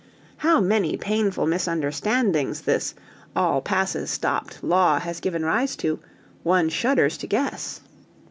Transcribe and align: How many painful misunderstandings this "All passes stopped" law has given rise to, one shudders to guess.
How 0.37 0.59
many 0.59 0.97
painful 0.97 1.45
misunderstandings 1.45 2.61
this 2.61 2.95
"All 3.35 3.61
passes 3.61 4.09
stopped" 4.09 4.63
law 4.63 4.99
has 4.99 5.19
given 5.19 5.45
rise 5.45 5.75
to, 5.75 5.99
one 6.41 6.69
shudders 6.69 7.17
to 7.19 7.27
guess. 7.27 7.81